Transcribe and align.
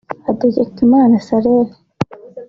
Hategekimana 0.27 1.15
Cyrille 1.25 1.73